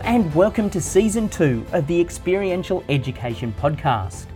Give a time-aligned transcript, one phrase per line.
[0.00, 4.26] and welcome to season two of the Experiential Education Podcast.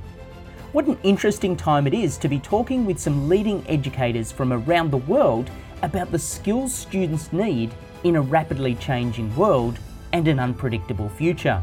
[0.72, 4.90] What an interesting time it is to be talking with some leading educators from around
[4.90, 5.50] the world
[5.82, 9.78] about the skills students need in a rapidly changing world
[10.14, 11.62] and an unpredictable future.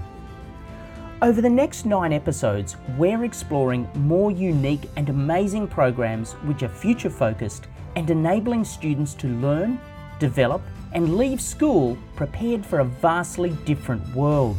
[1.24, 7.10] Over the next nine episodes, we're exploring more unique and amazing programs which are future
[7.10, 9.80] focused and enabling students to learn,
[10.20, 10.62] develop,
[10.96, 14.58] and leave school prepared for a vastly different world.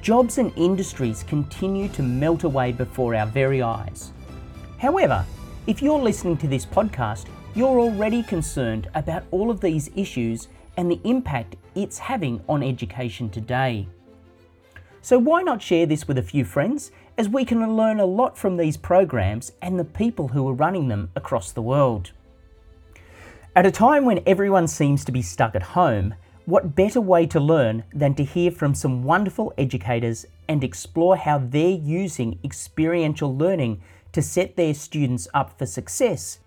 [0.00, 4.12] Jobs and industries continue to melt away before our very eyes.
[4.78, 5.26] However,
[5.66, 7.26] if you're listening to this podcast,
[7.56, 13.28] you're already concerned about all of these issues and the impact it's having on education
[13.28, 13.88] today.
[15.02, 18.38] So, why not share this with a few friends as we can learn a lot
[18.38, 22.12] from these programs and the people who are running them across the world?
[23.58, 26.14] At a time when everyone seems to be stuck at home,
[26.44, 31.38] what better way to learn than to hear from some wonderful educators and explore how
[31.38, 36.38] they're using experiential learning to set their students up for success?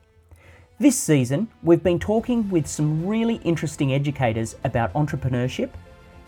[0.80, 5.72] This season, we've been talking with some really interesting educators about entrepreneurship,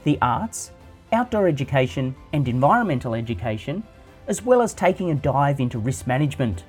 [0.03, 0.72] the arts,
[1.14, 3.84] outdoor education, and environmental education,
[4.28, 6.66] as well as taking a dive into risk management.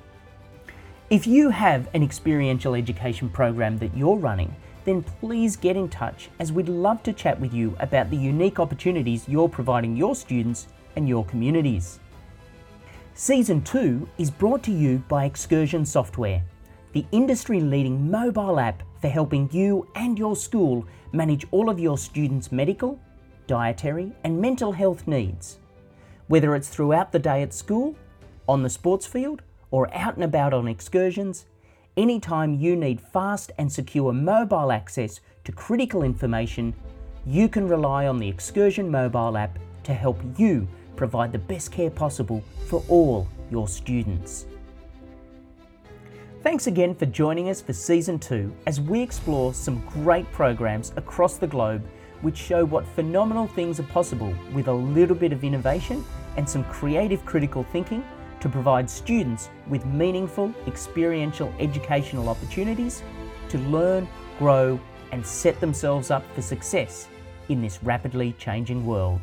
[1.11, 6.29] If you have an experiential education program that you're running, then please get in touch
[6.39, 10.67] as we'd love to chat with you about the unique opportunities you're providing your students
[10.95, 11.99] and your communities.
[13.13, 16.43] Season 2 is brought to you by Excursion Software,
[16.93, 21.99] the industry leading mobile app for helping you and your school manage all of your
[21.99, 22.99] students' medical,
[23.45, 25.59] dietary, and mental health needs.
[26.29, 27.95] Whether it's throughout the day at school,
[28.47, 31.45] on the sports field, or out and about on excursions,
[31.97, 36.73] anytime you need fast and secure mobile access to critical information,
[37.25, 41.89] you can rely on the Excursion mobile app to help you provide the best care
[41.89, 44.45] possible for all your students.
[46.43, 51.37] Thanks again for joining us for season two as we explore some great programs across
[51.37, 51.83] the globe
[52.21, 56.05] which show what phenomenal things are possible with a little bit of innovation
[56.37, 58.03] and some creative critical thinking
[58.45, 63.01] to provide students with meaningful experiential educational opportunities
[63.49, 64.07] to learn,
[64.37, 64.79] grow,
[65.11, 67.07] and set themselves up for success
[67.49, 69.21] in this rapidly changing world.